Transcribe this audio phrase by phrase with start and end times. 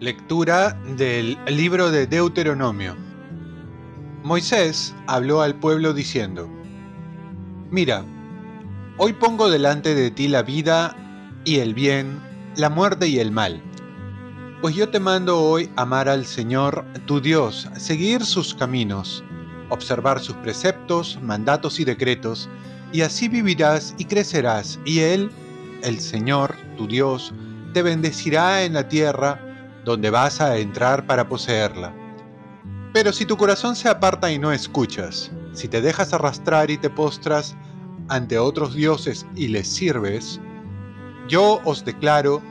[0.00, 2.94] Lectura del libro de Deuteronomio.
[4.22, 6.48] Moisés habló al pueblo diciendo,
[7.70, 8.04] Mira,
[8.96, 10.94] hoy pongo delante de ti la vida
[11.44, 12.20] y el bien,
[12.56, 13.60] la muerte y el mal.
[14.60, 19.24] Pues yo te mando hoy amar al Señor, tu Dios, seguir sus caminos,
[19.70, 22.48] observar sus preceptos, mandatos y decretos,
[22.92, 25.30] y así vivirás y crecerás, y Él,
[25.82, 27.32] el Señor, tu Dios,
[27.72, 29.40] te bendecirá en la tierra,
[29.84, 31.92] donde vas a entrar para poseerla.
[32.92, 36.90] Pero si tu corazón se aparta y no escuchas, si te dejas arrastrar y te
[36.90, 37.54] postras
[38.08, 40.40] ante otros dioses y les sirves,
[41.28, 42.42] yo os declaro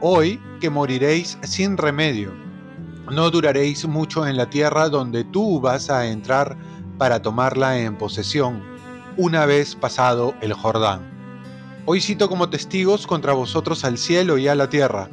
[0.00, 2.47] hoy que moriréis sin remedio.
[3.10, 6.58] No duraréis mucho en la tierra donde tú vas a entrar
[6.98, 8.62] para tomarla en posesión,
[9.16, 11.08] una vez pasado el Jordán.
[11.86, 15.08] Hoy cito como testigos contra vosotros al cielo y a la tierra,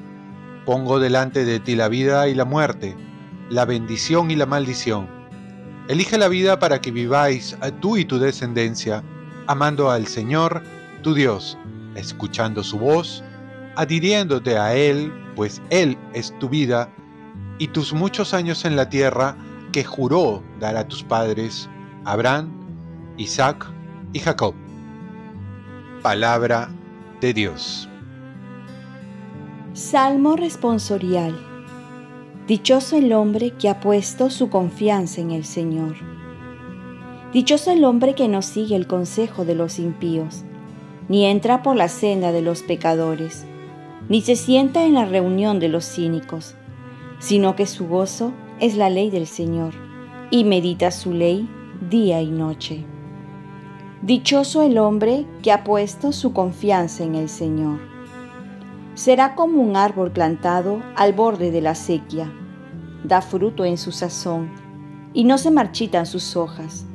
[0.65, 2.97] Pongo delante de ti la vida y la muerte,
[3.49, 5.07] la bendición y la maldición.
[5.87, 9.03] Elige la vida para que viváis tú y tu descendencia,
[9.45, 10.63] amando al Señor,
[11.03, 11.55] tu Dios,
[11.93, 13.23] escuchando su voz,
[13.75, 16.89] adhiriéndote a Él, pues Él es tu vida,
[17.57, 19.37] y tus muchos años en la tierra
[19.71, 21.69] que juró dar a tus padres,
[22.03, 22.51] Abraham,
[23.17, 23.71] Isaac
[24.13, 24.53] y Jacob.
[26.01, 26.69] Palabra
[27.21, 27.89] de Dios.
[29.73, 31.35] Salmo responsorial.
[32.47, 35.95] Dichoso el hombre que ha puesto su confianza en el Señor.
[37.33, 40.43] Dichoso el hombre que no sigue el consejo de los impíos,
[41.09, 43.45] ni entra por la senda de los pecadores,
[44.07, 46.55] ni se sienta en la reunión de los cínicos,
[47.25, 49.73] sino que su gozo es la ley del Señor,
[50.29, 51.49] y medita su ley
[51.89, 52.85] día y noche.
[54.03, 57.79] Dichoso el hombre que ha puesto su confianza en el Señor
[58.93, 62.31] será como un árbol plantado al borde de la acequia.
[63.03, 64.51] Da fruto en su sazón
[65.11, 66.85] y no se marchitan sus hojas,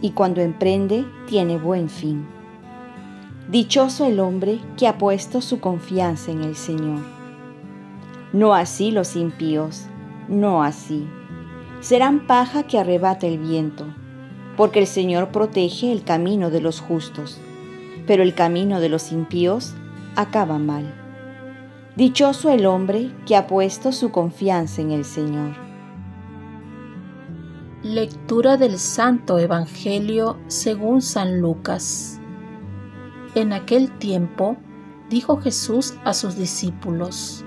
[0.00, 2.24] y cuando emprende tiene buen fin.
[3.50, 7.11] Dichoso el hombre que ha puesto su confianza en el Señor.
[8.32, 9.86] No así los impíos,
[10.28, 11.06] no así.
[11.80, 13.84] Serán paja que arrebata el viento,
[14.56, 17.40] porque el Señor protege el camino de los justos,
[18.06, 19.74] pero el camino de los impíos
[20.16, 20.94] acaba mal.
[21.94, 25.54] Dichoso el hombre que ha puesto su confianza en el Señor.
[27.82, 32.18] Lectura del Santo Evangelio según San Lucas.
[33.34, 34.56] En aquel tiempo
[35.10, 37.44] dijo Jesús a sus discípulos,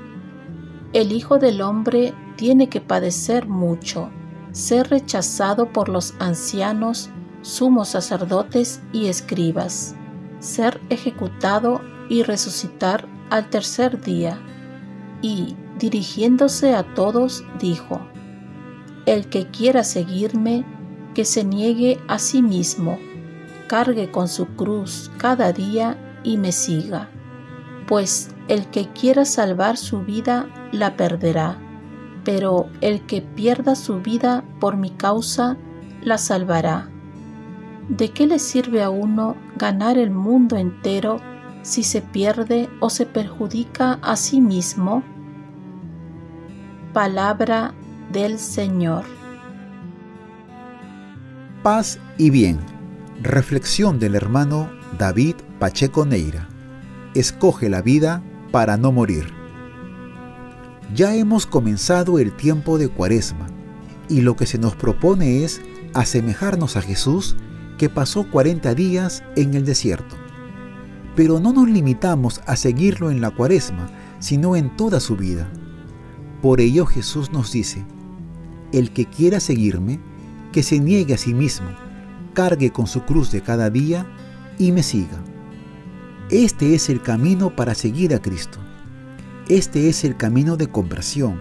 [0.96, 4.12] El Hijo del Hombre tiene que padecer mucho,
[4.54, 7.10] ser rechazado por los ancianos,
[7.42, 9.94] sumos sacerdotes y escribas,
[10.40, 14.40] ser ejecutado y resucitar al tercer día,
[15.22, 18.00] y, dirigiéndose a todos, dijo,
[19.06, 20.64] El que quiera seguirme,
[21.14, 22.98] que se niegue a sí mismo,
[23.68, 27.10] cargue con su cruz cada día y me siga,
[27.86, 31.58] pues el que quiera salvar su vida la perderá,
[32.24, 35.58] pero el que pierda su vida por mi causa
[36.02, 36.90] la salvará.
[37.90, 41.22] ¿De qué le sirve a uno ganar el mundo entero
[41.62, 45.04] si se pierde o se perjudica a sí mismo?
[46.94, 47.74] Palabra
[48.12, 49.06] del Señor.
[51.64, 52.60] Paz y bien.
[53.22, 56.48] Reflexión del hermano David Pacheco Neira.
[57.16, 59.34] Escoge la vida para no morir.
[60.94, 63.48] Ya hemos comenzado el tiempo de Cuaresma
[64.08, 65.62] y lo que se nos propone es
[65.94, 67.36] asemejarnos a Jesús
[67.78, 70.16] que pasó 40 días en el desierto.
[71.16, 73.90] Pero no nos limitamos a seguirlo en la cuaresma,
[74.20, 75.50] sino en toda su vida.
[76.42, 77.86] Por ello Jesús nos dice,
[78.72, 80.00] el que quiera seguirme,
[80.52, 81.68] que se niegue a sí mismo,
[82.34, 84.06] cargue con su cruz de cada día
[84.58, 85.24] y me siga.
[86.32, 88.58] Este es el camino para seguir a Cristo.
[89.48, 91.40] Este es el camino de conversión.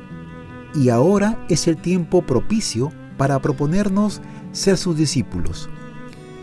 [0.75, 4.20] Y ahora es el tiempo propicio para proponernos
[4.52, 5.70] ser sus discípulos.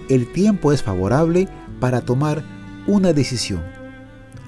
[0.09, 1.49] El tiempo es favorable
[1.79, 2.43] para tomar
[2.87, 3.61] una decisión,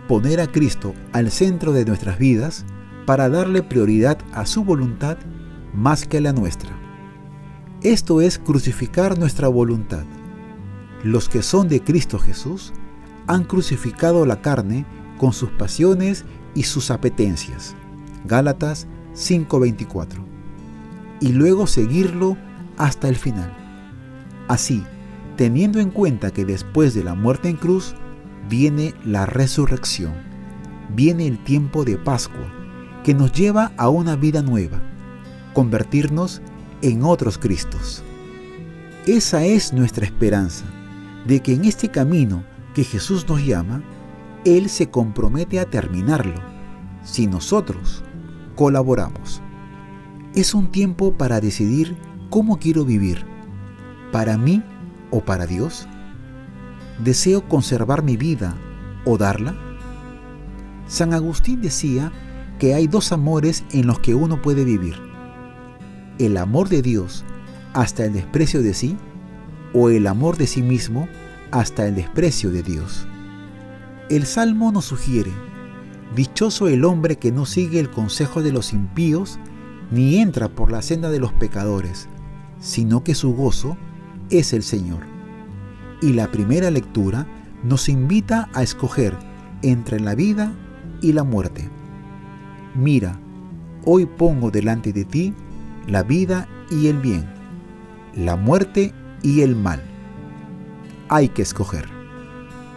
[0.08, 2.66] poner a Cristo al centro de nuestras vidas
[3.06, 5.18] para darle prioridad a su voluntad
[5.72, 6.72] más que a la nuestra.
[7.84, 10.06] Esto es crucificar nuestra voluntad.
[11.04, 12.74] Los que son de Cristo Jesús
[13.28, 14.86] han crucificado la carne
[15.18, 16.26] con sus pasiones
[16.56, 17.76] y sus apetencias.
[18.26, 20.24] Gálatas 5:24.
[21.20, 22.38] Y luego seguirlo
[22.78, 23.56] hasta el final.
[24.48, 24.84] Así,
[25.38, 27.96] teniendo en cuenta que después de la muerte en cruz
[28.50, 30.14] viene la resurrección,
[30.94, 32.52] viene el tiempo de Pascua,
[33.04, 34.82] que nos lleva a una vida nueva,
[35.54, 36.42] convertirnos
[36.82, 38.04] en otros Cristos.
[39.06, 40.66] Esa es nuestra esperanza,
[41.26, 42.44] de que en este camino
[42.74, 43.84] que Jesús nos llama,
[44.46, 46.42] Él se compromete a terminarlo,
[47.04, 48.04] si nosotros
[48.56, 49.42] colaboramos.
[50.36, 51.96] Es un tiempo para decidir
[52.30, 53.26] cómo quiero vivir,
[54.12, 54.64] para mí
[55.12, 55.88] o para Dios.
[57.04, 58.56] ¿Deseo conservar mi vida
[59.06, 59.56] o darla?
[60.88, 62.12] San Agustín decía
[62.60, 64.96] que hay dos amores en los que uno puede vivir.
[66.20, 67.24] El amor de Dios
[67.74, 68.98] hasta el desprecio de sí
[69.74, 71.08] o el amor de sí mismo
[71.54, 73.08] hasta el desprecio de Dios.
[74.10, 75.32] El Salmo nos sugiere,
[76.16, 79.40] Dichoso el hombre que no sigue el consejo de los impíos,
[79.92, 82.08] ni entra por la senda de los pecadores,
[82.60, 83.78] sino que su gozo
[84.30, 85.02] es el Señor.
[86.02, 87.28] Y la primera lectura
[87.64, 89.18] nos invita a escoger
[89.62, 90.54] entre la vida
[91.02, 91.70] y la muerte.
[92.76, 93.20] Mira,
[93.86, 95.34] hoy pongo delante de ti
[95.88, 97.26] la vida y el bien,
[98.16, 99.93] la muerte y el mal.
[101.10, 101.86] Hay que escoger.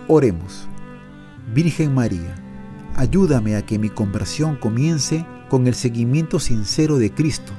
[0.08, 0.69] Oremos.
[1.55, 2.34] Virgen María,
[2.96, 7.52] ayúdame a que mi conversión comience con el seguimiento sincero de Cristo.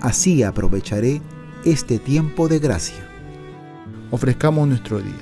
[0.00, 1.20] Así aprovecharé
[1.64, 3.06] este tiempo de gracia.
[4.10, 5.12] Ofrezcamos nuestro día.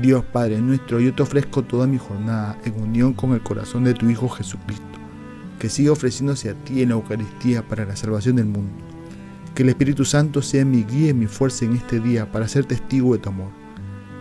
[0.00, 3.94] Dios Padre nuestro, yo te ofrezco toda mi jornada en unión con el corazón de
[3.94, 4.84] tu Hijo Jesucristo,
[5.58, 8.72] que siga ofreciéndose a ti en la Eucaristía para la salvación del mundo.
[9.54, 12.64] Que el Espíritu Santo sea mi guía y mi fuerza en este día para ser
[12.64, 13.67] testigo de tu amor.